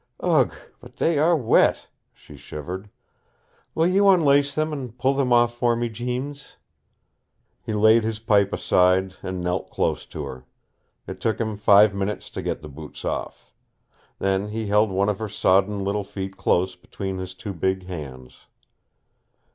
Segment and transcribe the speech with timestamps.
[0.23, 2.89] "Ugh, but they are wet!" she shivered.
[3.75, 6.55] "Will you unlace them and pull them off for me, Jeems?"
[7.61, 10.47] He laid his pipe aside and knelt close to her.
[11.05, 13.51] It took him five minutes to get the boots off.
[14.17, 18.47] Then he held one of her sodden little feet close between his two big hands.